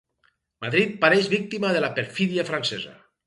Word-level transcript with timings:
Madrid 0.65 0.95
pereix 1.03 1.29
víctima 1.35 1.71
de 1.77 1.83
la 1.85 1.91
perfídia 1.99 2.47
francesa. 2.51 2.99